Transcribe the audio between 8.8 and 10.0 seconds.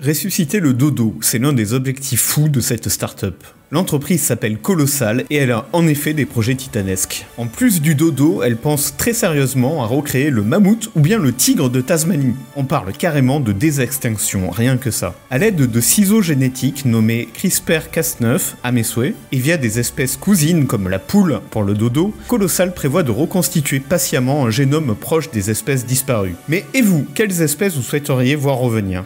très sérieusement à